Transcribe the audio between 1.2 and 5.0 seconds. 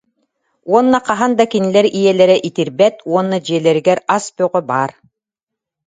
да кинилэр ийэлэрэ итирбэт уонна дьиэлэригэр ас бөҕө баар